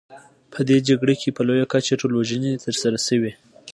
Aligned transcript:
په 0.53 0.59
دې 0.69 0.77
جګړه 0.87 1.13
کې 1.21 1.29
په 1.37 1.41
لویه 1.47 1.65
کچه 1.73 1.93
ټولوژنې 2.01 2.61
ترسره 2.65 2.97
شوې. 3.07 3.31